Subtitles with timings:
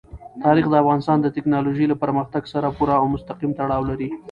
[0.43, 4.09] تاریخ د افغانستان د تکنالوژۍ له پرمختګ سره پوره او مستقیم تړاو لري.